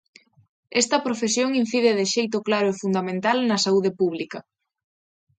Esta 0.81 0.97
profesión 1.05 1.49
incide 1.61 1.91
de 1.99 2.05
xeito 2.13 2.37
claro 2.47 2.67
e 2.71 2.79
fundamental 2.81 3.37
na 3.49 3.57
saúde 3.65 3.91
pública. 3.99 4.39